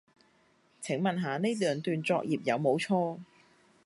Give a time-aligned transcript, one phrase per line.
[0.81, 3.19] 請問下呢兩段作業有冇錯